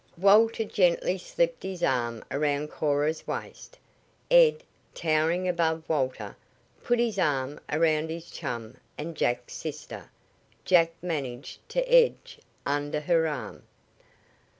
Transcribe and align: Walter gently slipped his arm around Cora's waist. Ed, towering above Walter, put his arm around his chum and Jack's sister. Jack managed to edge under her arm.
Walter 0.17 0.63
gently 0.65 1.19
slipped 1.19 1.61
his 1.61 1.83
arm 1.83 2.23
around 2.31 2.69
Cora's 2.71 3.27
waist. 3.27 3.77
Ed, 4.31 4.63
towering 4.95 5.47
above 5.47 5.87
Walter, 5.87 6.35
put 6.83 6.97
his 6.97 7.19
arm 7.19 7.59
around 7.71 8.09
his 8.09 8.31
chum 8.31 8.77
and 8.97 9.15
Jack's 9.15 9.53
sister. 9.53 10.09
Jack 10.65 10.91
managed 11.03 11.59
to 11.69 11.81
edge 11.87 12.39
under 12.65 13.01
her 13.01 13.27
arm. 13.27 13.61